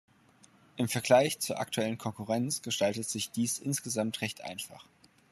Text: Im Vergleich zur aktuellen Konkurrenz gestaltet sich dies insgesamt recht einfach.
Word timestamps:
Im 0.77 0.87
Vergleich 0.87 1.37
zur 1.37 1.59
aktuellen 1.59 1.99
Konkurrenz 1.99 2.63
gestaltet 2.63 3.07
sich 3.07 3.29
dies 3.29 3.59
insgesamt 3.59 4.21
recht 4.21 4.43
einfach. 4.43 4.87